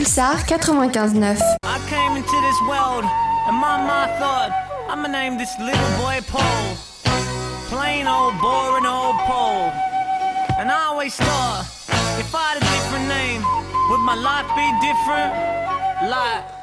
[0.00, 1.36] Pulsar 95.9.
[1.62, 4.48] I came into this world and my mind thought
[4.88, 6.74] I'ma name this little boy Paul.
[7.68, 9.68] Plain old boring old Paul.
[10.56, 11.68] And I always thought
[12.18, 13.44] if I had a different name,
[13.90, 15.36] would my life be different?
[16.08, 16.59] Like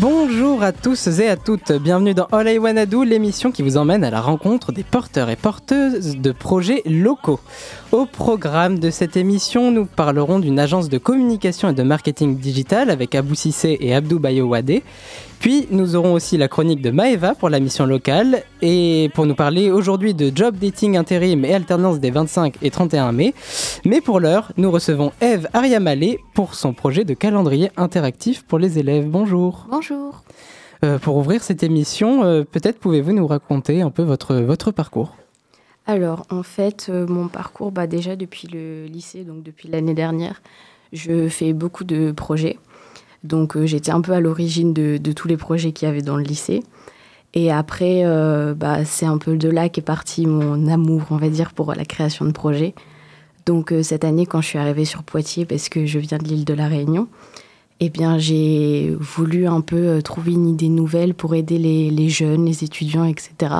[0.00, 4.10] Bonjour à tous et à toutes, bienvenue dans Wanna Do, l'émission qui vous emmène à
[4.10, 7.40] la rencontre des porteurs et porteuses de projets locaux.
[7.90, 12.90] Au programme de cette émission, nous parlerons d'une agence de communication et de marketing digital
[12.90, 14.82] avec Abou Sissé et Abdou Bayouadé.
[15.40, 19.34] Puis nous aurons aussi la chronique de Maeva pour la mission locale et pour nous
[19.34, 23.34] parler aujourd'hui de job dating intérim et alternance des 25 et 31 mai.
[23.84, 28.78] Mais pour l'heure, nous recevons Eve Ariamalé pour son projet de calendrier interactif pour les
[28.78, 29.08] élèves.
[29.08, 29.66] Bonjour.
[29.70, 30.24] Bonjour.
[30.84, 35.16] Euh, pour ouvrir cette émission, euh, peut-être pouvez-vous nous raconter un peu votre, votre parcours?
[35.86, 40.42] Alors, en fait, euh, mon parcours, bah, déjà depuis le lycée, donc depuis l'année dernière,
[40.92, 42.58] je fais beaucoup de projets.
[43.24, 46.16] Donc euh, j'étais un peu à l'origine de, tous les projets qu'il y avait dans
[46.16, 46.62] le lycée.
[47.34, 51.28] Et après, euh, bah, c'est un peu de là qu'est parti mon amour, on va
[51.28, 52.74] dire, pour la création de projets.
[53.44, 56.24] Donc euh, cette année, quand je suis arrivée sur Poitiers, parce que je viens de
[56.24, 57.08] l'île de la Réunion,
[57.80, 62.64] eh bien j'ai voulu un peu trouver une idée nouvelle pour aider les, jeunes, les
[62.64, 63.52] étudiants, etc.,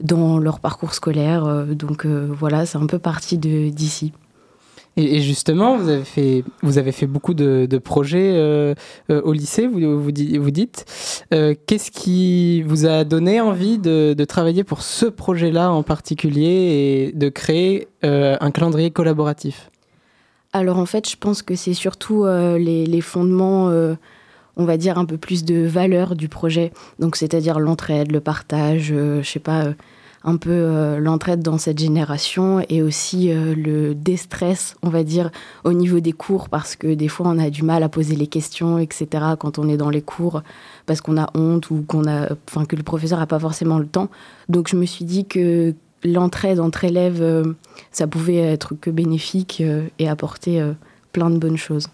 [0.00, 1.66] dans leur parcours scolaire.
[1.66, 4.12] donc voilà, c'est un peu parti d'ici.
[4.96, 8.74] Et, justement, vous avez fait, vous avez fait beaucoup de, projets euh,
[9.10, 10.84] euh, au lycée, vous, vous, dites.
[11.34, 17.12] Euh, qu'est-ce qui vous a donné envie de, travailler pour ce projet-là en particulier et
[17.12, 19.70] de créer un calendrier collaboratif?
[20.52, 23.70] Alors en fait, je pense que c'est surtout les, fondements
[24.56, 26.72] on va dire un peu plus de valeur du projet.
[27.00, 29.74] Donc c'est-à-dire l'entraide, le partage, je sais pas,
[30.24, 35.30] un peu euh, l'entraide dans cette génération et aussi euh, le déstress, on va dire,
[35.64, 38.26] au niveau des cours, parce que des fois on a du mal à poser les
[38.26, 39.06] questions, etc.
[39.38, 40.42] quand on est dans les cours,
[40.86, 42.28] parce qu'on a honte ou qu'on a,
[42.66, 44.08] que le professeur n'a pas forcément le temps.
[44.48, 47.44] Donc je me suis dit que l'entraide entre élèves, euh,
[47.92, 49.62] ça pouvait être que bénéfique
[49.98, 50.62] et apporter
[51.12, 51.88] plein de bonnes choses.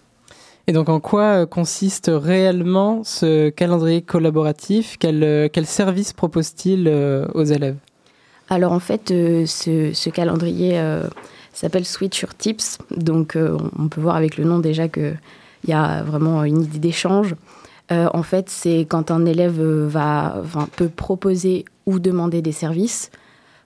[0.66, 4.96] Et donc en quoi consiste réellement ce calendrier collaboratif?
[4.98, 6.88] Quel, quel service propose-t-il
[7.34, 7.76] aux élèves?
[8.50, 11.04] Alors en fait, euh, ce, calendrier euh,
[11.52, 12.78] s'appelle Switch Tips.
[12.90, 15.18] Donc euh, on peut voir avec le nom déjà qu'il
[15.68, 17.36] y a vraiment une idée d'échange.
[17.90, 20.42] en fait, c'est quand un élève va,
[20.76, 23.10] peut proposer ou demander des services.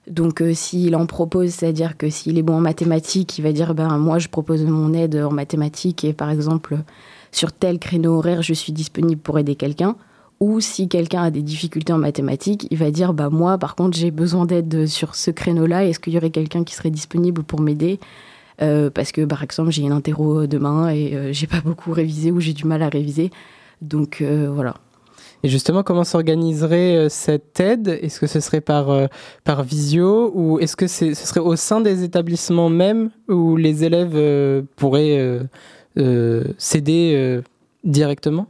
[0.07, 3.97] Donc s'il en propose, c'est-à-dire que s'il est bon en mathématiques, il va dire ben
[3.97, 6.77] moi je propose mon aide en mathématiques et par exemple
[7.33, 9.97] sur tel créneau horaire je suis disponible pour aider quelqu'un.
[10.41, 13.97] Ou si quelqu'un a des difficultés en mathématiques, il va dire bah moi par contre
[13.97, 15.85] j'ai besoin d'aide sur ce créneau-là.
[15.87, 18.01] Est-ce qu'il y aurait quelqu'un qui serait disponible pour m'aider?
[18.63, 22.31] Euh, Parce que par exemple j'ai une interro demain et euh, j'ai pas beaucoup révisé
[22.31, 23.31] ou j'ai du mal à réviser.
[23.81, 24.75] Donc euh, voilà.
[25.43, 27.99] Et justement, comment s'organiserait cette aide?
[28.01, 28.89] Est-ce que ce serait par,
[29.45, 34.65] par visio ou est-ce que ce serait au sein des établissements même où les élèves
[34.77, 35.41] pourraient
[36.57, 37.43] s'aider
[37.85, 38.47] directement?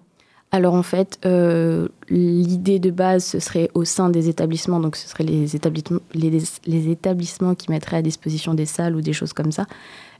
[0.54, 5.08] Alors en fait, euh, l'idée de base, ce serait au sein des établissements, donc ce
[5.08, 9.50] seraient les établissements, les, établissements qui mettraient à disposition des salles ou des choses comme
[9.50, 9.66] ça.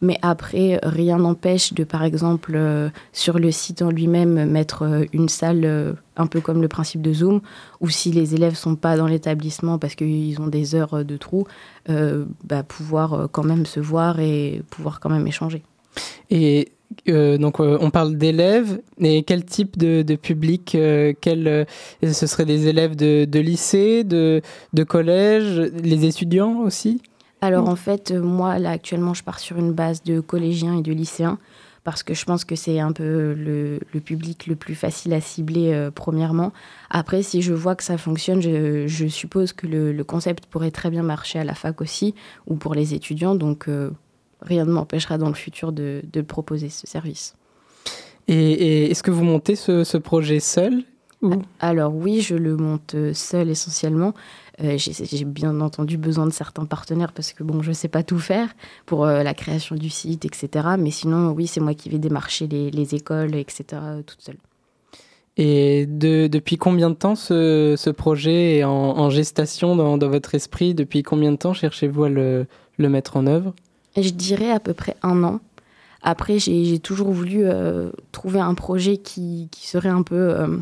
[0.03, 5.05] Mais après, rien n'empêche de, par exemple, euh, sur le site en lui-même, mettre euh,
[5.13, 7.41] une salle un peu comme le principe de Zoom,
[7.81, 11.47] ou si les élèves sont pas dans l'établissement parce qu'ils ont des heures de trou,
[11.87, 15.63] bah, pouvoir quand même se voir et pouvoir quand même échanger.
[16.31, 16.73] Et
[17.09, 21.67] euh, donc euh, on parle d'élèves, et quel type de, public euh, quel,
[22.03, 24.43] Ce seraient des élèves de, lycée, de,
[24.87, 27.03] collège, les étudiants aussi?
[27.41, 30.93] Alors en fait, moi là actuellement je pars sur une base de collégiens et de
[30.93, 31.39] lycéens
[31.83, 35.91] parce que je pense que c'est un peu le, public le plus facile à cibler
[35.95, 36.55] premièrement.
[36.89, 40.89] Après, si je vois que ça fonctionne, je, suppose que le, le, concept pourrait très
[40.89, 42.15] bien marcher à la fac aussi
[42.47, 43.35] ou pour les étudiants.
[43.35, 43.69] Donc
[44.45, 47.35] rien ne m'empêchera dans le futur de, proposer ce service.
[48.29, 50.85] Et, est-ce que vous montez ce, projet seul
[51.23, 51.43] ou...
[51.61, 54.13] Alors oui, je le monte seul essentiellement.
[54.63, 58.03] Euh, j'ai bien entendu besoin de certains partenaires parce que bon, je ne sais pas
[58.03, 58.55] tout faire
[58.87, 60.69] pour euh, la création du site, etc.
[60.79, 63.65] Mais sinon, oui, c'est moi qui vais démarcher les, écoles, etc.
[64.07, 64.37] toute seule.
[65.37, 70.75] Et depuis combien de temps ce, projet est en, gestation dans, votre esprit?
[70.75, 72.47] Depuis combien de temps cherchez-vous à le
[72.79, 73.55] mettre en œuvre?
[74.03, 75.41] Je dirais à peu près un an.
[76.07, 80.59] Après, j'ai toujours voulu euh, trouver un projet qui, serait un peu, euh,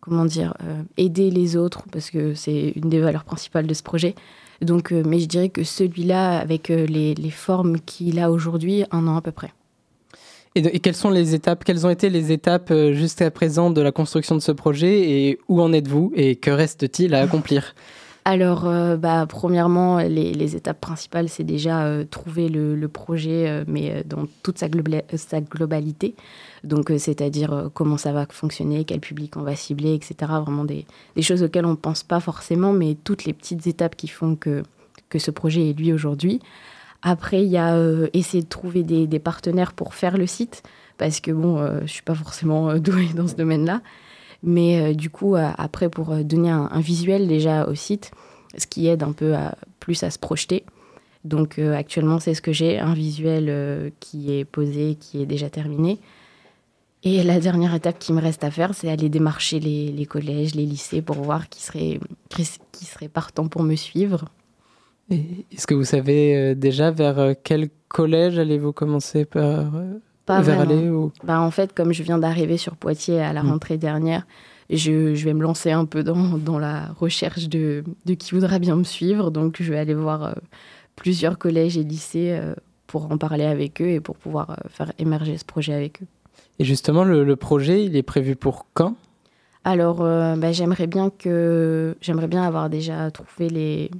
[0.00, 3.82] comment dire, euh, aider les autres, parce que c'est une des valeurs principales de ce
[3.82, 4.14] projet.
[4.60, 9.22] Donc, mais je dirais que celui-là, avec les, formes qu'il a aujourd'hui, un an à
[9.22, 9.52] peu près.
[10.54, 14.36] Et, quelles sont les étapes Quelles ont été les étapes jusqu'à présent de la construction
[14.36, 17.74] de ce projet et où en êtes-vous et que reste-t-il à accomplir?
[18.26, 18.64] Alors,
[18.96, 26.14] bah, premièrement, les, étapes principales, c'est déjà trouver le, projet, mais dans toute sa, globalité.
[26.64, 30.14] Donc, euh, c'est-à-dire euh, comment ça va fonctionner, quel public on va cibler, etc.
[30.40, 30.86] Vraiment des,
[31.20, 34.62] choses auxquelles on ne pense pas forcément, mais toutes les petites étapes qui font que,
[35.10, 36.40] que ce projet est lui aujourd'hui.
[37.02, 40.62] Après, il y a euh, essayer de trouver des, partenaires pour faire le site,
[40.96, 43.82] parce que bon, je ne suis pas forcément douée dans ce domaine-là.
[44.44, 48.10] Mais du coup, après, pour donner un, visuel déjà au site,
[48.58, 49.34] ce qui aide un peu
[49.80, 50.64] plus à se projeter.
[51.24, 55.98] Donc actuellement, c'est ce que j'ai, un visuel qui est posé, qui est déjà terminé.
[57.04, 60.64] Et la dernière étape qui me reste à faire, c'est aller démarcher les, collèges, les
[60.64, 62.00] lycées pour voir qui serait,
[62.72, 64.24] qui serait partant pour me suivre.
[65.10, 70.40] Est-ce que vous savez euh, déjà vers euh, quel collège allez-vous commencer par euh, Pas
[70.40, 71.12] vers aller ou...
[71.22, 73.50] bah, En fait, comme je viens d'arriver sur Poitiers à la hmm.
[73.50, 74.26] rentrée dernière,
[74.70, 78.58] je, je, vais me lancer un peu dans, dans la recherche de, de, qui voudra
[78.58, 79.30] bien me suivre.
[79.30, 80.34] Donc, je vais aller voir
[80.96, 82.40] plusieurs collèges et lycées
[82.86, 86.06] pour en parler avec eux et pour pouvoir faire émerger ce projet avec eux.
[86.58, 88.94] Et justement, le, projet, il est prévu pour quand?
[89.64, 93.90] Alors, euh, bah, j'aimerais bien que j'aimerais bien avoir déjà trouvé les,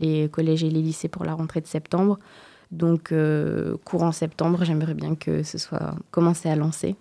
[0.00, 2.18] les collèges et les lycées pour la rentrée de septembre.
[2.70, 6.96] Donc, euh, courant septembre, j'aimerais bien que ce soit commencé à lancer.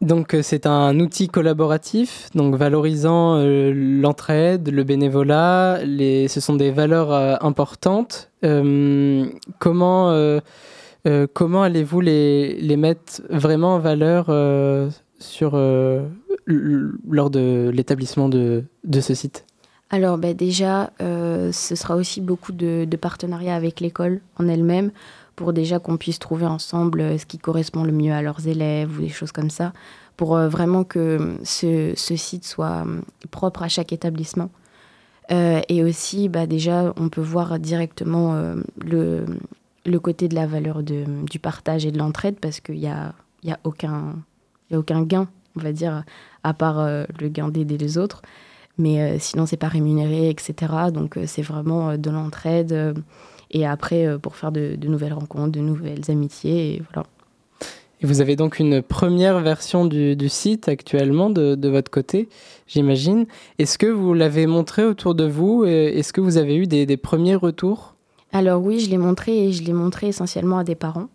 [0.00, 5.84] Donc, euh, c'est un outil collaboratif, donc valorisant l'entraide, le bénévolat.
[5.84, 7.12] Les, ce sont des valeurs
[7.44, 8.30] importantes.
[9.58, 10.40] comment
[11.06, 16.06] euh, comment allez-vous les, les, mettre vraiment en valeur euh, sur, euh,
[16.46, 19.44] lors de l'établissement de, de, ce site?
[19.92, 24.90] Alors bah, déjà, ce sera aussi beaucoup de, partenariats avec l'école en elle-même
[25.36, 29.02] pour déjà qu'on puisse trouver ensemble ce qui correspond le mieux à leurs élèves ou
[29.02, 29.72] des choses comme ça,
[30.16, 32.84] pour vraiment que ce, site soit
[33.30, 34.50] propre à chaque établissement.
[35.30, 39.26] et aussi, bah, déjà, on peut voir directement le,
[39.98, 43.58] côté de la valeur du partage et de l'entraide parce qu'il n'y a, y a,
[43.64, 44.14] aucun,
[44.70, 46.04] gain, on va dire,
[46.44, 48.22] à part euh, le gain d'aider les autres.
[48.82, 50.54] Mais euh, sinon, c'est pas rémunéré, etc.
[50.92, 52.94] Donc, euh, c'est vraiment de l'entraide.
[53.52, 56.74] et après, pour faire de, nouvelles rencontres, de nouvelles amitiés.
[56.74, 57.06] Et voilà.
[58.02, 62.28] Et vous avez donc une première version du, du site actuellement de, de votre côté,
[62.66, 63.26] j'imagine.
[63.60, 66.96] Est-ce que vous l'avez montré autour de vous Est-ce que vous avez eu des, des
[66.96, 67.94] premiers retours?
[68.32, 71.08] Alors oui, je l'ai montré et je l'ai montré essentiellement à des parents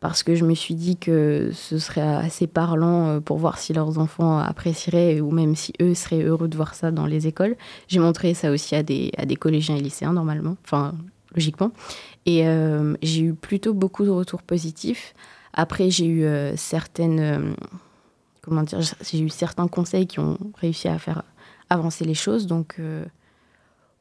[0.00, 3.74] parce que je me suis dit que ce serait assez parlant euh, pour voir si
[3.74, 7.56] leurs enfants apprécieraient ou même si eux seraient heureux de voir ça dans les écoles.
[7.86, 10.94] J'ai montré ça aussi à des, collégiens et lycéens normalement, enfin
[11.34, 11.70] logiquement.
[12.24, 15.14] Et euh, j'ai eu plutôt beaucoup de retours positifs.
[15.52, 17.54] Après, j'ai eu euh, certaines,
[18.40, 21.24] comment dire, j'ai eu certains conseils qui ont réussi à faire
[21.68, 22.46] avancer les choses.
[22.46, 22.80] Donc,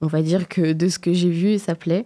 [0.01, 2.05] on va dire que de ce que j'ai vu, ça plaît.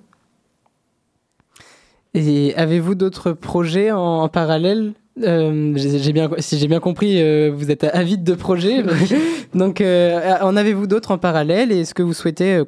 [2.13, 7.69] Et avez-vous d'autres projets en, parallèle euh, j'ai bien, si j'ai bien compris, euh, vous
[7.69, 8.83] êtes avide de projets.
[9.53, 12.63] Donc, euh, en avez-vous d'autres en parallèle Et est-ce que vous souhaitez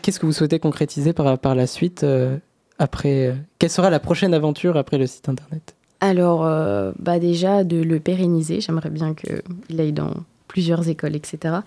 [0.00, 2.06] qu'est-ce que vous souhaitez concrétiser par, par la suite
[2.78, 5.74] après Quelle sera la prochaine aventure après le site internet?
[6.00, 6.42] Alors,
[6.98, 8.60] bah déjà de le pérenniser.
[8.60, 10.14] J'aimerais bien qu'il aille dans
[10.50, 11.58] plusieurs écoles, etc.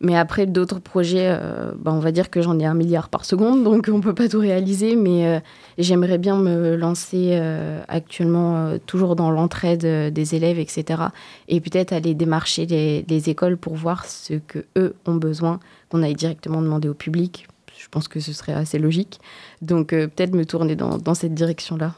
[0.00, 3.24] Mais après, d'autres projets, euh, bah, on va dire que j'en ai un milliard par
[3.24, 5.40] seconde, donc on ne peut pas tout réaliser, mais euh,
[5.78, 11.04] j'aimerais bien me lancer euh, actuellement toujours dans l'entraide des élèves, etc.
[11.46, 16.16] Et peut-être aller démarcher les, écoles pour voir ce que eux ont besoin, qu'on aille
[16.16, 17.46] directement demander au public.
[17.78, 19.20] Je pense que ce serait assez logique.
[19.60, 21.94] Donc peut-être me tourner dans, dans cette direction-là.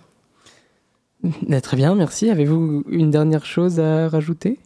[1.62, 2.28] Très bien, merci.
[2.28, 4.58] Avez-vous une dernière chose à rajouter?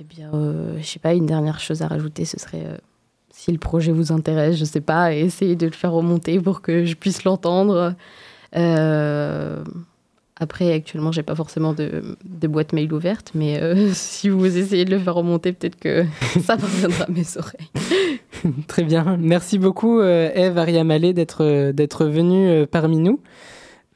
[0.00, 2.76] Eh bien, euh, je sais pas, une dernière chose à rajouter, ce serait euh,
[3.32, 6.84] si le projet vous intéresse, je sais pas, essayer de le faire remonter pour que
[6.84, 7.94] je puisse l'entendre.
[8.56, 9.64] Euh,
[10.36, 13.60] après, actuellement, j'ai pas forcément de, de, boîte mail ouverte, mais
[13.92, 16.04] si vous essayez de le faire remonter, peut-être que
[16.44, 18.60] ça parviendra à mes oreilles.
[18.68, 19.16] Très bien.
[19.18, 23.18] Merci beaucoup, Eve Ariamalé, d'être venue parmi nous.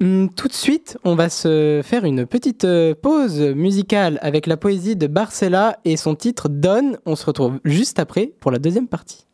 [0.02, 4.56] Hum, tout de suite, on va se faire une petite euh, pause musicale avec la
[4.56, 6.98] poésie de Barcella et son titre Donne.
[7.06, 9.28] On se retrouve juste après pour la deuxième partie.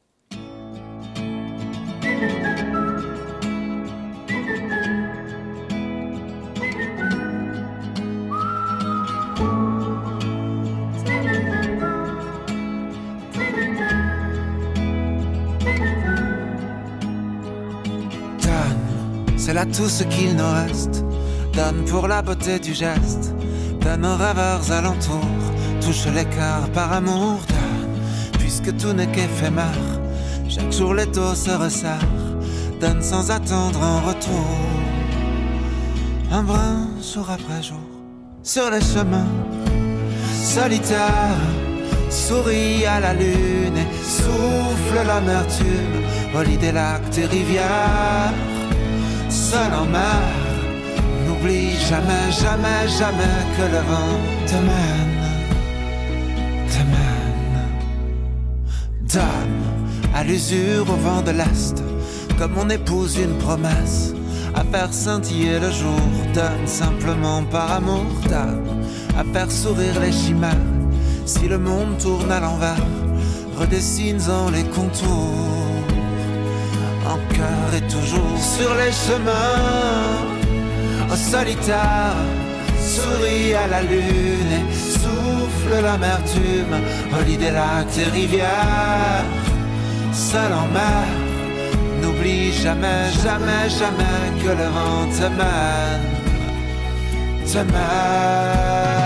[19.49, 21.03] C'est là tout ce qu'il nous reste.
[21.55, 23.33] Donne pour la beauté du geste,
[23.81, 25.47] donne aux rêveurs alentours,
[25.81, 26.05] touche
[26.37, 27.41] cœurs par amour,
[28.39, 29.87] puisque tout n'est qu'éphémère.
[30.51, 32.13] Chaque jour les taux se resserrent,
[32.79, 34.51] donne sans attendre un retour.
[36.31, 37.89] Un brin jour après jour,
[38.43, 39.33] sur les chemins.
[40.43, 41.47] Solitaires,
[42.11, 43.79] souris à la lune.
[43.79, 46.03] Et souffle l'amertume.
[46.39, 48.35] Au des lacs des rivières.
[49.31, 50.23] Seul en mer,
[51.27, 55.19] n'oublie jamais, jamais, jamais que le vent te mène,
[56.69, 57.59] te mène.
[59.13, 61.83] Donne à l'usure au vent de l'Est,
[62.39, 64.15] comme on épouse une promesse,
[64.55, 66.01] à faire scintiller le jour,
[66.35, 68.83] donne simplement par amour, donne
[69.19, 70.57] à faire sourire les chimères.
[71.27, 72.87] Si le monde tourne à l'envers,
[73.59, 75.78] redessine-en les contours.
[77.09, 80.27] En cœur et toujours sur les chemins,
[81.17, 82.17] solitaire,
[82.79, 86.77] souris à la lune et souffle l'amertume
[87.27, 89.25] lit des lacs et rivières.
[90.13, 91.07] Seul en mer,
[92.03, 96.05] n'oublie jamais, jamais, jamais que le vent te mène,
[97.51, 98.98] te mène.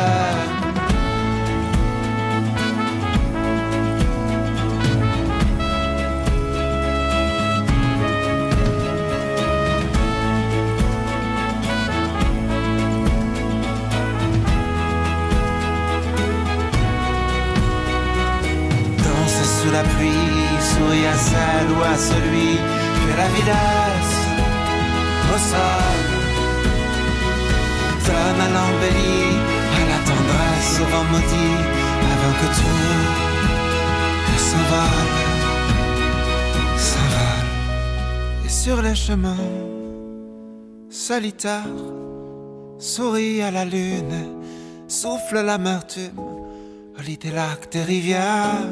[19.63, 20.33] Sous la pluie,
[20.71, 21.17] souris à
[21.75, 22.53] ou à celui
[22.99, 23.29] que la
[25.33, 26.01] au sol.
[28.07, 29.37] Donne à l'embellie,
[29.79, 31.59] à la tendresse, au vent maudit,
[32.13, 32.81] avant que tout
[34.29, 35.15] ne s'envole,
[36.89, 37.49] s'envole.
[38.45, 39.49] Et sur les chemins
[40.91, 41.81] solitaires,
[42.79, 44.19] souris à la lune,
[44.89, 46.33] souffle l'amertume
[47.07, 48.69] lit des lacs, des rivières,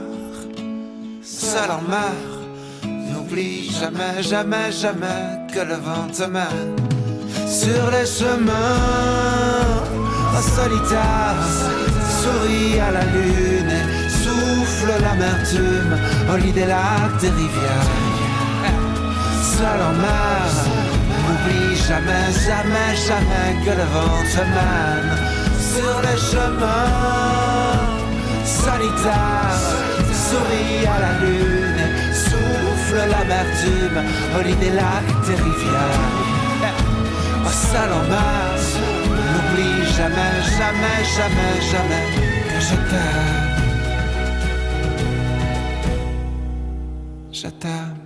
[1.22, 2.14] seul en mer.
[2.84, 6.76] N'oublie jamais, jamais, jamais que le vent te mène
[7.46, 9.60] sur les chemins
[10.40, 11.36] solitaire.
[12.20, 15.94] Souris à la lune et souffle l'amertume
[16.32, 17.90] au lit des lacs, des rivières.
[19.42, 20.48] Seul en mer,
[21.24, 25.12] n'oublie jamais, jamais, jamais que le vent te mène
[25.72, 27.30] sur les chemins
[28.44, 29.89] solitaire,
[30.30, 31.84] souris à la lune,
[32.24, 33.98] souffle l'amertume
[34.38, 36.06] au lit des lacs, des rivières.
[37.42, 38.50] En mer,
[39.30, 42.06] n'oublie jamais, jamais, jamais, jamais
[42.48, 43.50] que je t'aime.
[47.32, 47.96] Je t'aime.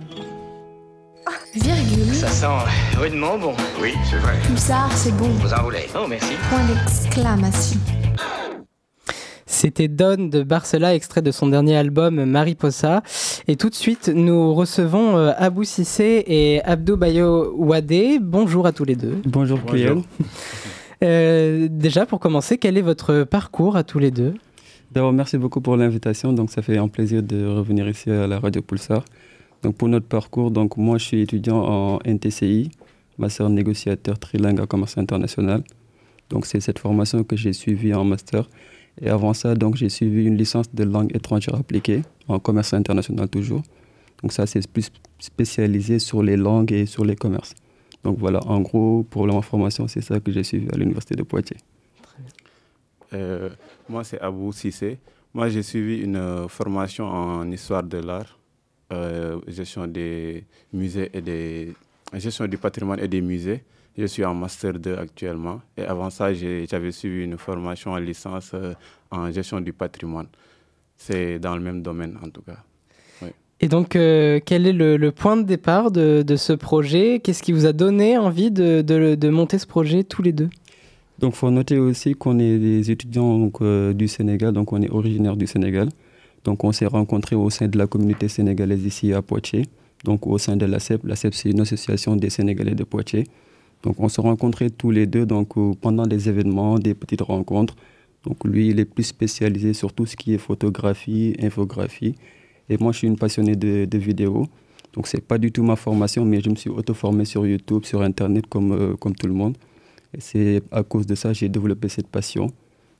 [1.55, 3.53] Virgule, Ça sent rudement bon.
[3.81, 4.37] Oui, c'est vrai.
[4.45, 5.29] pulsar, c'est bon.
[5.41, 6.33] Vous en voulez Oh, merci.
[6.49, 7.79] Point d'exclamation.
[9.65, 13.01] C'était Don de Barcela, extrait de son dernier album Mariposa.
[13.47, 18.19] Et tout de suite, nous recevons euh, Abou Sissé et Abdou Bayo Wadé.
[18.21, 19.19] Bonjour à tous les deux.
[19.25, 20.03] Bonjour, Kylian.
[21.03, 24.33] Euh, déjà, pour commencer, quel est votre parcours à tous les deux?
[24.91, 26.31] D'abord, merci beaucoup pour l'invitation.
[26.31, 29.03] Donc, ça fait un plaisir de revenir ici à la radio Pulsar.
[29.61, 32.71] Donc, pour notre parcours, donc moi, je suis étudiant en NTCI,
[33.17, 35.63] master négociateur trilingue en commerce international.
[36.29, 38.47] Donc, c'est cette formation que j'ai suivie en master.
[39.01, 43.27] Et avant ça, donc, j'ai suivi une licence de langue étrangère appliquée en commerce international
[43.29, 43.61] toujours.
[44.21, 47.53] Donc, ça, c'est plus spécialisé sur les langues et sur les commerces.
[48.03, 51.23] Donc, voilà, en gros, pour la formation, c'est ça que j'ai suivi à l'université de
[51.23, 51.57] Poitiers.
[53.13, 53.49] Euh,
[53.89, 54.99] moi, c'est Abou Sissé.
[55.33, 58.39] Moi, j'ai suivi une euh, formation en histoire de l'art,
[58.93, 61.73] euh, gestion des musées et des
[62.13, 63.63] gestion du patrimoine et des musées.
[63.97, 65.61] Je suis en master 2 actuellement.
[65.77, 68.73] Et avant ça, j'avais suivi une formation en licence euh,
[69.11, 70.27] en gestion du patrimoine.
[70.97, 72.57] C'est dans le même domaine, en tout cas.
[73.61, 77.21] Et donc, euh, quel est le, le point de départ de, de ce projet?
[77.23, 80.49] Qu'est-ce qui vous a donné envie de, de- de monter ce projet tous les deux?
[81.19, 84.81] Donc, il faut noter aussi qu'on est des étudiants donc, euh, du Sénégal, donc on
[84.81, 85.87] est originaire du Sénégal.
[86.43, 89.65] Donc, on s'est rencontrés au sein de la communauté sénégalaise ici à Poitiers,
[90.03, 91.05] donc au sein de l'ACEP.
[91.05, 93.23] L'ACEP, c'est une association des Sénégalais de Poitiers.
[93.83, 97.75] Donc, on se rencontrait tous les deux donc, euh, pendant des événements, des petites rencontres.
[98.23, 102.15] Donc, lui, il est plus spécialisé sur tout ce qui est photographie, infographie.
[102.69, 104.47] Et moi, je suis une passionnée de, de vidéo.
[104.93, 107.85] Donc, ce n'est pas du tout ma formation, mais je me suis auto-formé sur YouTube,
[107.85, 109.57] sur Internet, comme, euh, comme tout le monde.
[110.15, 112.47] Et c'est à cause de ça que j'ai développé cette passion.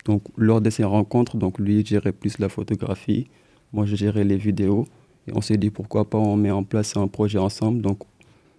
[0.05, 3.27] Donc, lors de ces rencontres, donc lui gérait plus la photographie,
[3.73, 4.85] moi je gérais les vidéos.
[5.27, 7.81] Et on s'est dit pourquoi pas on met en place un projet ensemble.
[7.81, 7.99] Donc,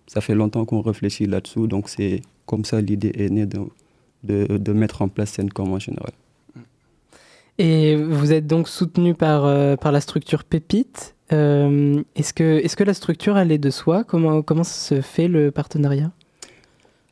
[0.06, 1.66] ça fait longtemps qu'on réfléchit là-dessous.
[1.66, 3.58] Donc, c'est comme ça l'idée est née de,
[4.24, 6.12] de, de mettre en place Sencom en général.
[7.58, 11.14] Et vous êtes donc soutenu par, euh, par la structure Pépite.
[11.32, 14.04] Euh, est-ce, que, est-ce que la structure, elle est de soi?
[14.04, 16.12] Comment, comment se fait le partenariat?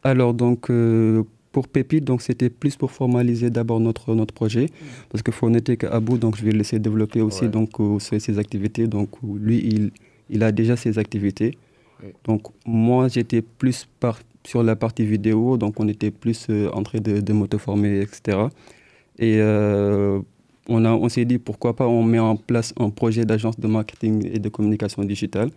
[0.02, 4.68] Alors, donc, euh, pour Pépite, donc, c'était plus pour formaliser d'abord notre, notre projet.
[5.08, 7.48] Parce qu'il faut noter qu'à bout, donc, je vais laisser développer aussi Ouais.
[7.48, 7.70] donc,
[8.00, 8.86] ses, ses activités.
[8.86, 9.90] Donc, lui, il,
[10.28, 11.56] il a déjà ses activités.
[12.24, 13.88] Donc, moi, j'étais plus
[14.44, 15.56] sur la partie vidéo.
[15.56, 18.48] Donc, on était plus euh, en train de, de m'auto-former, etc.
[19.18, 20.20] Et euh,
[20.68, 24.28] on, on s'est dit pourquoi pas on met en place un projet d'agence de marketing
[24.32, 25.50] et de communication digitale.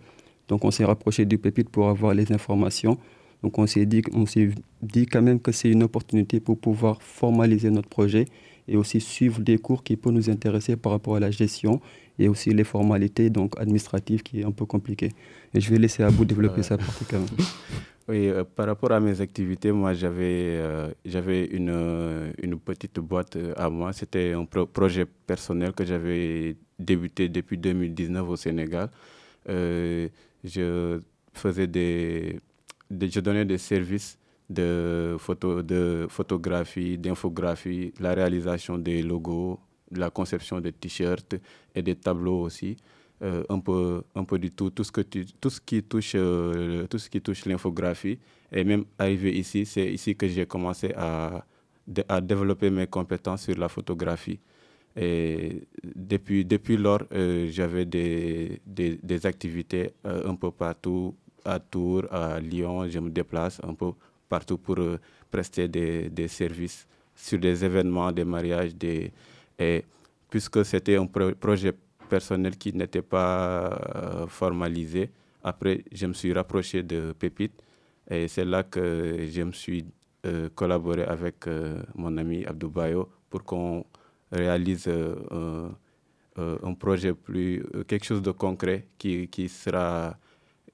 [0.48, 2.98] Donc on s'est rapproché du Pépite pour avoir les informations.
[3.42, 4.50] Donc on s'est dit, on s'est
[4.82, 8.26] dit quand même que c'est une opportunité pour pouvoir formaliser notre projet
[8.68, 11.80] et aussi suivre des cours qui peuvent nous intéresser par rapport à la gestion
[12.18, 15.10] et aussi les formalités donc administratives qui est un peu compliqué.
[15.54, 16.62] Et je vais laisser à bout développer
[17.10, 17.28] quand même.
[18.10, 22.98] Oui, euh, par rapport à mes activités, moi j'avais euh, j'avais une, euh, une petite
[23.00, 23.92] boîte euh, à moi.
[23.92, 28.88] C'était un pro- projet personnel que j'avais débuté depuis 2019 au Sénégal.
[30.44, 31.00] Je
[31.34, 32.40] faisais des,
[32.90, 34.18] des- je donnais des services
[34.48, 39.58] de photo de photographie, d'infographie, la réalisation des logos,
[39.92, 41.36] la conception des t-shirts
[41.74, 42.76] et des tableaux aussi.
[43.20, 46.86] Euh, un peu un peu du tout tout ce que tout ce qui touche euh,
[46.86, 48.16] touche l'infographie.
[48.52, 51.44] Et même arrivé ici c'est ici que j'ai commencé à
[52.08, 54.38] à développer mes compétences sur la photographie.
[54.94, 62.38] Et depuis depuis lors euh, j'avais des, des, activités un peu partout à Tours à
[62.38, 63.92] Lyon je me déplace un peu
[64.28, 64.98] partout pour euh,
[65.30, 69.12] prester des, services sur des événements des mariages des
[69.58, 69.84] et
[70.30, 71.72] puisque c'était un pro- projet
[72.08, 75.10] personnel qui n'était pas euh, formalisé.
[75.42, 77.60] Après, je me suis rapproché de Pépite
[78.10, 79.84] et c'est là que je me suis
[80.26, 81.46] euh, collaboré avec
[81.94, 83.84] mon ami Abdou Bayo pour qu'on
[84.32, 90.16] réalise un- projet plus, quelque chose de concret qui, qui sera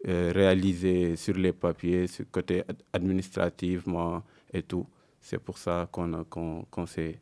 [0.09, 4.87] euh, réalisé sur les papiers, sur le côté ad- administrativement et tout.
[5.21, 7.19] C'est pour ça qu'on s'est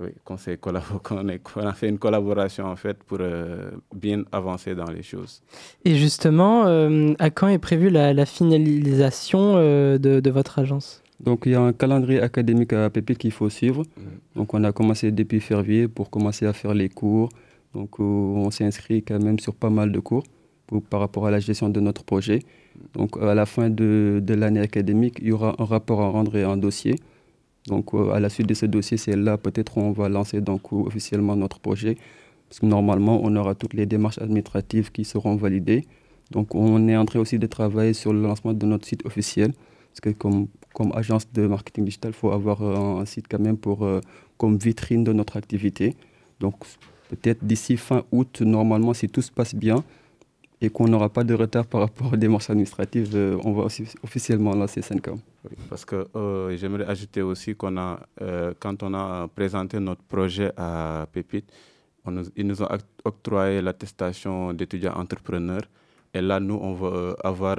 [0.00, 5.42] oui, qu'on a fait une collaboration en fait pour euh, bien avancer dans les choses.
[5.84, 11.02] Et justement, euh, à quand est prévue la, la finalisation euh, de, de votre agence?
[11.20, 13.82] Donc il y a un calendrier académique à Pépite qu'il faut suivre.
[14.34, 17.28] Donc on a commencé depuis février pour commencer à faire les cours.
[17.74, 20.24] Donc euh, on s'est inscrit quand même sur pas mal de cours
[20.78, 22.40] par rapport à la gestion de notre projet.
[22.94, 26.36] Donc à la fin de, de l'année académique, il y aura un rapport à rendre
[26.36, 26.96] et un dossier.
[27.66, 30.72] Donc euh, à la suite de ce dossier, c'est là peut-être on va lancer donc
[30.72, 31.96] officiellement notre projet.
[32.48, 35.84] Parce que normalement, on aura toutes les démarches administratives qui seront validées.
[36.30, 39.52] Donc on est en train aussi de travailler sur le lancement de notre site officiel.
[39.90, 43.40] Parce que comme, comme agence de marketing digital, il faut avoir euh, un site quand
[43.40, 44.00] même pour, euh,
[44.36, 45.94] comme vitrine de notre activité.
[46.40, 46.54] Donc
[47.08, 49.84] peut-être d'ici fin août, normalement, si tout se passe bien
[50.60, 53.64] et qu'on n'aura pas de retard par rapport aux démarches administratives, euh, on va
[54.02, 55.18] officiellement lancer Sencom.
[55.44, 60.02] Oui, parce que euh, j'aimerais ajouter aussi qu'on a, euh, quand on a présenté notre
[60.02, 61.50] projet à Pépite,
[62.36, 65.62] ils nous ont oct- octroyé l'attestation d'étudiant entrepreneur.
[66.12, 67.56] Et là, nous, on va euh, avoir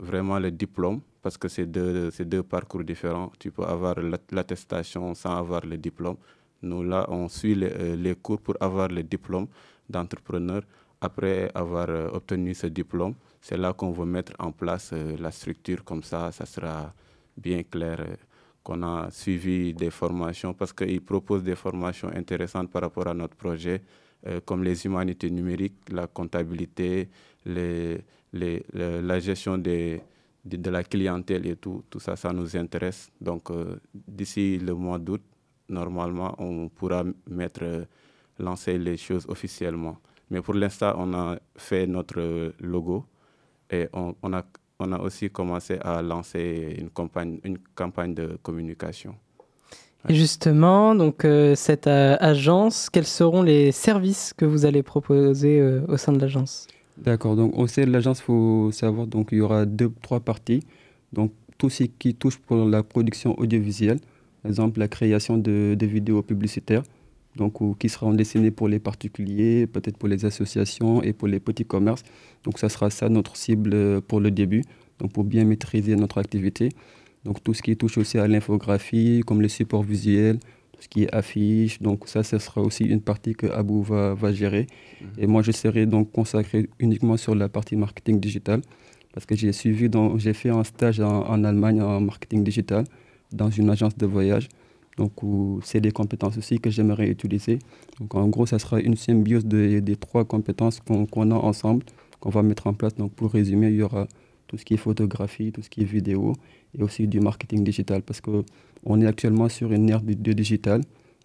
[0.00, 3.32] vraiment le diplôme, parce que c'est deux, parcours différents.
[3.38, 6.16] Tu peux avoir l'att- l'attestation sans avoir le diplôme.
[6.62, 9.46] Nous, là, on suit les cours pour avoir le diplôme
[9.88, 10.62] d'entrepreneur.
[11.02, 15.30] Après avoir euh, obtenu ce diplôme, c'est là qu'on va mettre en place euh, la
[15.30, 15.82] structure.
[15.82, 16.92] Comme ça, ça sera
[17.38, 18.16] bien clair euh,
[18.62, 23.34] qu'on a suivi des formations parce qu'ils proposent des formations intéressantes par rapport à notre
[23.34, 23.82] projet,
[24.44, 27.08] comme les humanités numériques, la comptabilité,
[27.46, 29.98] la gestion de,
[30.44, 31.84] la clientèle et tout.
[31.88, 33.10] Tout ça, ça nous intéresse.
[33.18, 33.48] Donc,
[33.94, 35.22] d'ici le mois d'août,
[35.70, 37.86] normalement, on pourra mettre,
[38.38, 39.96] lancer les choses officiellement.
[40.30, 43.04] Mais pour l'instant, on a fait notre logo
[43.70, 44.44] et on, on a,
[44.78, 49.14] on a aussi commencé à lancer une campagne, une campagne de communication.
[50.08, 55.60] Et justement, donc euh, cette euh, agence, quels seront les services que vous allez proposer
[55.60, 56.66] euh, au sein de l'agence?
[56.96, 60.20] D'accord, donc au sein de l'agence, il faut savoir donc il y aura deux, trois
[60.20, 60.62] parties.
[61.12, 64.00] Donc tout ce qui touche pour la production audiovisuelle,
[64.42, 66.82] par exemple la création de, de vidéos publicitaires,
[67.40, 71.40] donc ou qui seront dessinées pour les particuliers, peut-être pour les associations et pour les
[71.40, 72.04] petits commerces.
[72.44, 74.62] Donc ça sera ça notre cible euh, pour le début,
[74.98, 76.68] donc pour bien maîtriser notre activité.
[77.24, 80.38] Donc tout ce qui touche aussi à l'infographie, comme les supports visuels,
[80.74, 84.14] tout ce qui est affiches, donc ça, ce sera aussi une partie que Abou va,
[84.14, 84.66] va gérer.
[85.18, 88.60] Et moi, je serai donc consacré uniquement sur la partie marketing digital,
[89.14, 92.84] parce que j'ai suivi, j'ai fait un stage en, en Allemagne en marketing digital
[93.32, 94.48] dans une agence de voyage.
[94.96, 95.12] Donc,
[95.62, 97.58] c'est des compétences aussi que j'aimerais utiliser.
[97.98, 101.84] Donc, en gros, ça sera une symbiose des trois compétences qu'on a ensemble,
[102.20, 102.94] qu'on va mettre en place.
[102.96, 104.06] Donc, pour résumer, il y aura
[104.46, 106.34] tout ce qui est photographie, tout ce qui est vidéo
[106.76, 110.82] et aussi du marketing digital parce qu'on est actuellement sur une ère de, digital.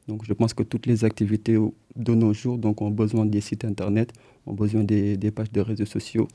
[0.08, 1.58] Donc, je pense que toutes les activités
[1.95, 4.13] de nos jours ont besoin des sites internet,
[4.45, 6.28] ont besoin des pages de réseaux sociaux.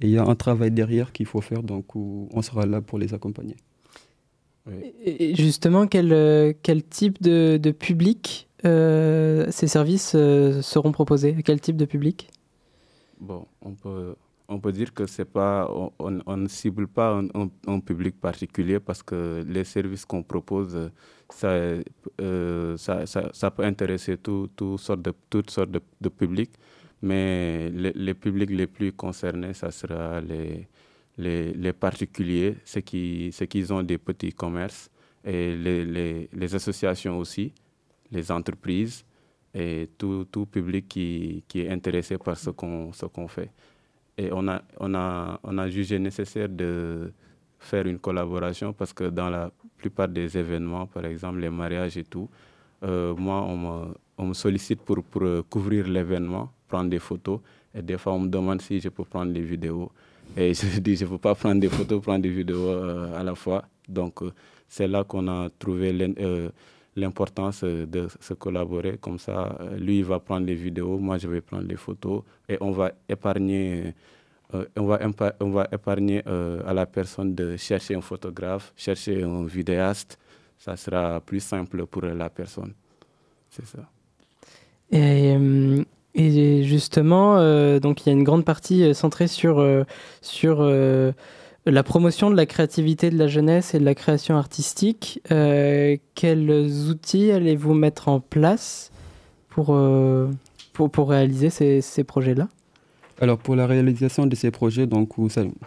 [0.00, 2.98] Et il y a un travail derrière qu'il faut faire, donc on sera là pour
[2.98, 3.56] les accompagner.
[5.04, 11.34] Et justement, quel, euh, quel type de, de public euh, ces services euh, seront proposés?
[11.38, 12.30] À quel type de public?
[13.20, 14.14] Bon, on peut,
[14.48, 17.20] on peut dire que c'est pas, on, on, ne cible pas
[17.66, 20.90] un, public particulier parce que les services qu'on propose,
[21.30, 21.58] ça,
[22.76, 26.52] ça, ça, ça, peut intéresser tout, tout sortes de, toutes sortes de, de publics,
[27.02, 30.68] mais les, les, publics les plus concernés, ça sera les,
[31.18, 34.90] les, particuliers, ceux qui, ceux qui ont des petits commerces,
[35.24, 37.52] et les, les, associations aussi,
[38.10, 39.04] les entreprises
[39.52, 43.50] et tout, tout public qui, qui, est intéressé par ce qu'on fait.
[44.16, 47.12] Et on a, on, a, on a jugé nécessaire de
[47.58, 52.04] faire une collaboration parce que dans la plupart des événements, par exemple les mariages et
[52.04, 52.28] tout,
[52.84, 57.40] euh, moi, on me, on me, sollicite pour, pour couvrir l'événement, prendre des photos.
[57.74, 59.90] Et des fois, on me demande si je peux prendre des vidéos.
[60.38, 63.24] Et je dis, je ne peux pas prendre des photos, prendre des vidéos euh, à
[63.24, 63.64] la fois.
[63.88, 64.30] Donc, euh,
[64.68, 66.50] c'est là qu'on a trouvé euh,
[66.94, 68.98] l'importance de se collaborer.
[68.98, 72.22] Comme ça, lui, il va prendre les vidéos, moi, je vais prendre les photos.
[72.48, 73.94] Et on va épargner,
[74.76, 75.00] on va,
[75.40, 80.18] on va épargner à la personne de chercher un photographe, chercher un vidéaste.
[80.58, 82.74] Ça sera plus simple pour la personne.
[83.48, 83.88] C'est ça.
[84.90, 85.36] Et
[86.18, 89.84] et justement, euh, donc il y a une grande partie euh, centrée sur, euh,
[90.20, 90.68] sur
[91.64, 95.20] la promotion de la créativité de la jeunesse et de la création artistique.
[95.28, 96.50] quels
[96.90, 98.90] outils allez-vous mettre en place
[99.48, 99.66] pour,
[100.72, 102.48] pour, pour, réaliser ces, ces projets-là?
[103.20, 105.10] Alors pour la réalisation de ces projets, donc,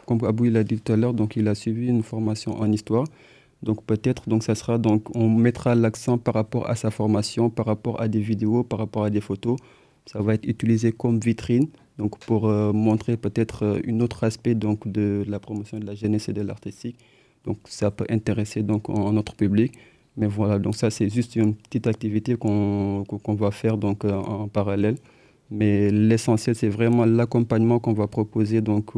[0.06, 3.06] comme Abou l'a dit tout à l'heure, donc il a suivi une formation en histoire.
[3.62, 7.68] Donc peut-être, donc ça sera donc on mettra l'accent par rapport à sa formation, par
[7.68, 9.58] rapport à des vidéos, par rapport à des photos
[10.12, 14.56] ça va être utilisé comme vitrine donc pour euh, montrer peut-être euh, un autre aspect
[14.56, 16.97] donc de la promotion de la jeunesse et de l'artistique.
[17.45, 19.74] Donc ça peut intéresser donc en, notre public.
[20.17, 24.47] Mais voilà, donc ça c'est juste une petite activité qu'on va faire donc euh, en
[24.47, 24.95] parallèle.
[25.50, 28.93] Mais l'essentiel c'est vraiment l'accompagnement qu'on va proposer donc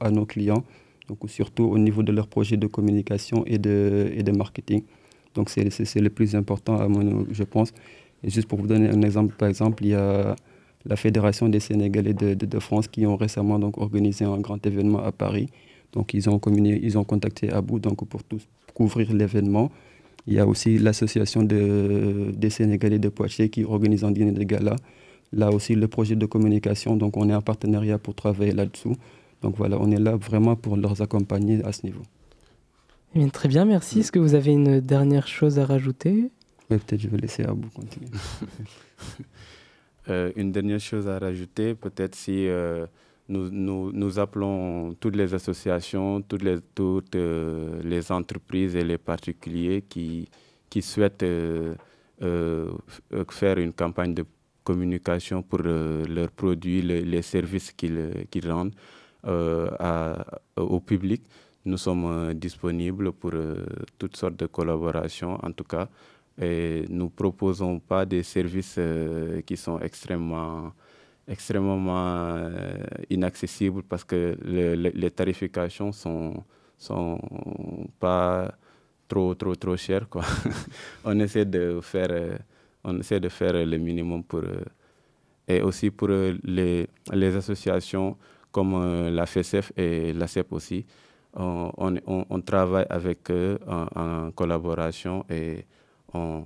[0.00, 0.64] à nos clients,
[1.08, 4.82] donc surtout au niveau de leurs projets de communication et de, et de marketing.
[5.34, 7.72] Donc c'est le plus important à mon, je pense.
[8.24, 10.34] Juste pour vous donner un exemple, par exemple, il y a
[10.88, 15.00] la Fédération des Sénégalais de, de, France qui ont récemment donc organisé un grand événement
[15.04, 15.48] à Paris.
[15.92, 19.70] Donc ils ont, communiqué, ils ont contacté Abou donc, pour tous couvrir l'événement.
[20.26, 24.42] Il y a aussi l'association de, des Sénégalais de Poitiers qui organise un dîner de
[24.44, 24.76] gala.
[25.32, 28.94] Là aussi, le projet de communication, donc on est en partenariat pour travailler là-dessous.
[29.42, 32.02] Donc voilà, on est là vraiment pour leur accompagner à ce niveau.
[33.14, 34.00] Eh bien, très bien, merci.
[34.00, 36.30] Est-ce que vous avez une dernière chose à rajouter?
[36.68, 38.10] Peut-être je vais laisser Abou continuer.
[40.10, 42.86] Euh, une dernière chose à rajouter, peut-être si euh,
[43.28, 46.44] nous, appelons toutes les associations, toutes
[47.14, 50.28] euh, les entreprises et les particuliers qui,
[50.70, 51.26] qui souhaitent
[53.30, 54.24] faire une campagne de
[54.64, 58.74] communication pour leurs produits, les services qu'ils rendent
[60.56, 61.22] au public.
[61.66, 63.32] Nous sommes disponibles pour
[63.98, 65.88] toutes sortes de collaborations, en tout cas.
[66.40, 70.72] Et nous proposons pas des services euh, qui sont extrêmement,
[71.26, 72.78] extrêmement euh,
[73.10, 76.44] inaccessibles parce que le, les tarifications sont,
[76.76, 77.18] sont
[77.98, 78.54] pas
[79.08, 80.08] trop, trop, trop chères.
[80.08, 80.22] Quoi.
[81.04, 82.38] on, essaie de faire, euh,
[82.84, 84.42] on essaie de faire le minimum pour...
[85.48, 88.16] et aussi pour les, les associations
[88.52, 90.86] comme la FSF et la CEP aussi.
[91.34, 95.66] On, on, on, travaille avec eux en, en collaboration et
[96.14, 96.44] on,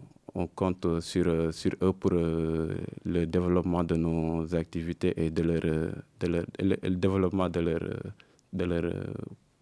[0.55, 5.61] compte sur, sur eux pour euh, le développement de nos activités et de leur,
[6.21, 7.81] de leur le, développement de leur,
[8.53, 8.93] de leur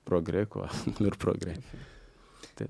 [0.04, 0.68] progrès, quoi,
[1.00, 1.54] leur progrès.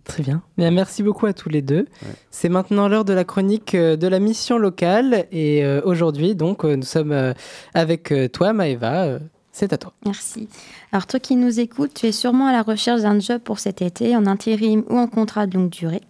[0.05, 0.41] Très bien.
[0.57, 0.71] bien.
[0.71, 1.87] Merci beaucoup à tous les deux.
[2.31, 5.27] C'est maintenant l'heure de la chronique euh, de la mission locale.
[5.33, 7.35] Et euh, aujourd'hui, donc, nous sommes
[7.75, 9.19] avec toi, Maëva.
[9.53, 9.93] C'est à toi.
[10.07, 10.49] Merci.
[10.93, 13.83] Alors, toi qui nous écoutes, tu es sûrement à la recherche d'un job pour cet
[13.83, 16.03] été, en intérim ou en contrat de longue durée.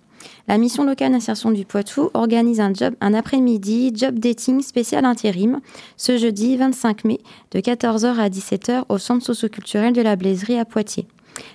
[0.51, 5.61] La mission locale d'insertion du Poitou organise un un après-midi, job dating spécial intérim,
[5.97, 7.21] ce jeudi 25 mai,
[7.53, 11.07] de 14h à 17h au centre socioculturel de la Blaiserie à Poitiers.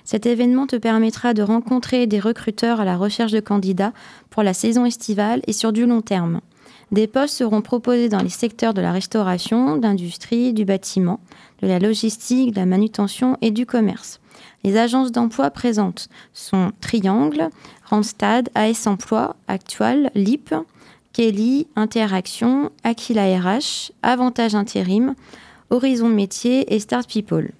[0.06, 3.92] Cet événement te permettra de rencontrer des recruteurs à la recherche de candidats
[4.30, 6.40] pour la saison estivale et sur du long terme.
[6.90, 11.20] Des postes seront proposés dans les secteurs de la restauration, d'industrie, du bâtiment,
[11.60, 14.20] de la logistique, de la manutention et du commerce.
[14.64, 17.50] Les agences d'emploi présentes sont Triangle,
[17.84, 20.54] Randstad, AS Emploi, Actual, LIP,
[21.12, 25.14] Kelly, Interaction, Aquila RH, Avantage Intérim,
[25.70, 27.52] Horizon Métier et Start People.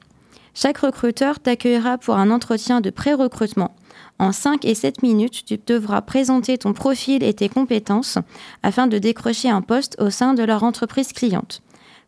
[0.54, 3.74] Chaque recruteur t'accueillera pour un entretien de pré-recrutement.
[4.18, 8.18] En 5 et 7 minutes, tu devras présenter ton profil et tes compétences
[8.62, 11.62] afin de décrocher un poste au sein de leur entreprise cliente.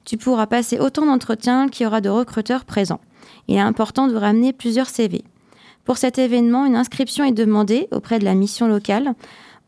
[0.04, 3.00] Tu pourras passer autant d'entretiens qu'il y aura de recruteurs présents.
[3.48, 5.24] Il est important de ramener plusieurs CV.
[5.84, 9.14] Pour cet événement, une inscription est demandée auprès de la mission locale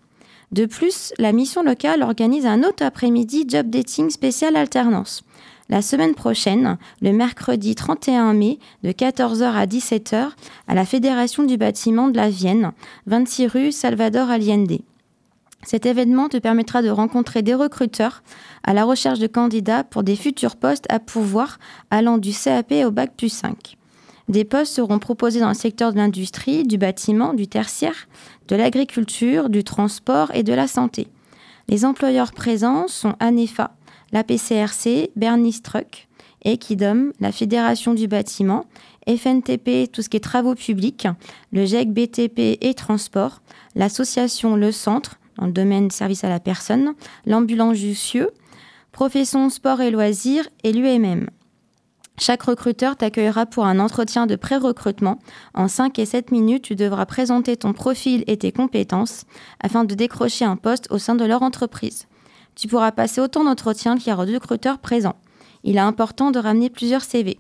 [0.53, 5.25] De plus, la mission locale organise un autre après-midi job dating spécial alternance.
[5.73, 10.29] La semaine prochaine, le mercredi 31 mai, de 14h à 17h,
[10.69, 12.73] à la Fédération du bâtiment de la Vienne,
[13.07, 14.81] 26 rue Salvador Allende.
[15.63, 18.23] Cet événement te permettra de rencontrer des recruteurs
[18.65, 21.59] à la recherche de candidats pour des futurs postes à pourvoir
[21.91, 23.79] allant du CAP au bac plus 5.
[24.29, 28.09] Des postes seront proposés dans le secteur de l'industrie, du bâtiment, du tertiaire,
[28.49, 31.09] de l'agriculture, du transport et de la santé.
[31.69, 33.71] Les employeurs présents sont ANEFA,
[34.13, 36.09] la PCRC, Bernie Truck,
[36.45, 38.67] Equidom, la Fédération du bâtiment,
[39.09, 41.09] FNTP, tout ce qui est travaux publics,
[41.53, 43.43] le GEC BTP et transport,
[43.75, 46.95] l'association Le Centre, dans le domaine service à la personne,
[47.27, 48.31] l'ambulance Jussieu,
[48.93, 51.29] Profession Sport et Loisirs et l'UMM.
[52.19, 55.19] Chaque recruteur t'accueillera pour un entretien de pré-recrutement.
[55.55, 59.25] En 5 et 7 minutes, tu devras présenter ton profil et tes compétences
[59.61, 62.07] afin de décrocher un poste au sein de leur entreprise.
[62.55, 65.17] Tu pourras passer autant d'entretiens qu'il y aura de recruteurs présents.
[65.65, 67.39] Il est important de ramener plusieurs CV.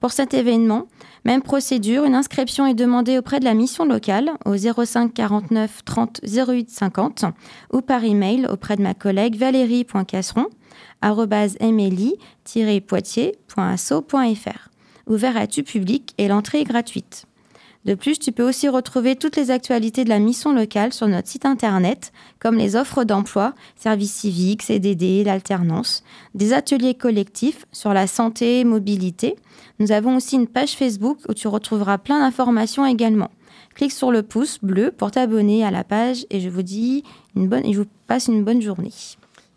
[0.00, 0.86] Pour cet événement,
[1.24, 6.20] même procédure, une inscription est demandée auprès de la mission locale au 05 49 30
[6.22, 7.24] 08 50
[7.72, 10.46] ou par email auprès de ma collègue valérie.casseron
[12.86, 14.70] poitiersasofr
[15.06, 17.26] ouvert à tout public et l'entrée est gratuite.
[17.86, 21.28] De plus, tu peux aussi retrouver toutes les actualités de la mission locale sur notre
[21.28, 26.02] site internet, comme les offres d'emploi, services civiques, CDD, l'alternance,
[26.34, 29.36] des ateliers collectifs sur la santé et mobilité.
[29.78, 33.30] Nous avons aussi une page Facebook où tu retrouveras plein d'informations également.
[33.76, 37.04] Clique sur le pouce bleu pour t'abonner à la page et je vous dis
[37.36, 38.90] une bonne, je vous passe une bonne journée.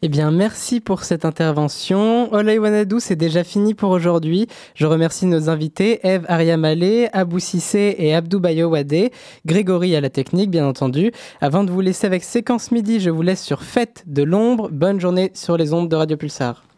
[0.02, 2.34] Eh bien, merci pour cette intervention.
[2.34, 4.48] Olay Wanadou, c'est déjà fini pour aujourd'hui.
[4.74, 9.10] Je remercie nos invités, Eve Ariamale, Abou Sissé et Abdou Bayowade,
[9.46, 11.12] Grégory à la technique, bien entendu.
[11.42, 14.70] Avant de vous laisser avec Séquence Midi, je vous laisse sur Fête de l'ombre.
[14.72, 16.69] Bonne journée sur les ondes de Radio Pulsar.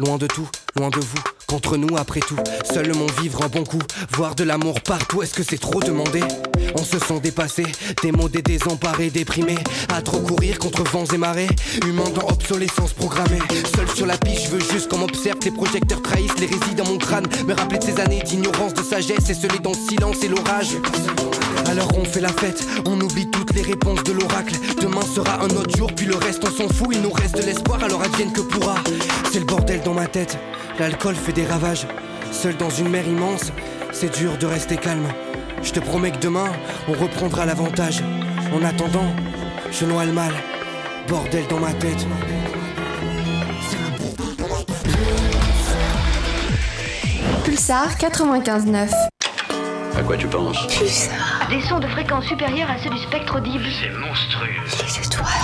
[0.00, 1.33] Loin de tout, loin de vous.
[1.54, 2.34] Contre nous, après tout,
[2.72, 3.78] seul mon vivre un bon coup.
[4.16, 6.20] Voir de l'amour partout, est-ce que c'est trop demandé?
[6.74, 7.64] On se sent dépassé,
[8.02, 9.54] démodé, désemparé, déprimé.
[9.94, 11.46] À trop courir contre vents et marées.
[11.86, 13.38] Humain dans obsolescence programmée.
[13.76, 15.38] Seul sur la piste, je veux juste qu'on m'observe.
[15.44, 17.28] Les projecteurs trahissent les résidus dans mon crâne.
[17.46, 20.70] Me rappeler de ces années d'ignorance, de sagesse et celui dans le silence et l'orage.
[21.66, 24.54] Alors on fait la fête, on oublie toutes les réponses de l'oracle.
[24.82, 26.88] Demain sera un autre jour, puis le reste on s'en fout.
[26.92, 28.74] Il nous reste de l'espoir, alors advienne que pourra.
[29.32, 30.36] C'est le bordel dans ma tête,
[30.78, 31.86] l'alcool fait des ravages.
[32.32, 33.52] Seul dans une mer immense,
[33.92, 35.08] c'est dur de rester calme.
[35.62, 36.50] Je te promets que demain,
[36.88, 38.02] on reprendra l'avantage.
[38.52, 39.06] En attendant,
[39.70, 40.32] je noie le mal,
[41.08, 42.06] bordel dans ma tête.
[47.44, 48.90] Pulsar 95.9.
[49.96, 50.66] À quoi tu penses?
[50.66, 51.14] Pulsar.
[51.50, 53.64] Des sons de fréquence supérieure à ceux du spectre audible.
[53.80, 54.50] C'est monstrueux.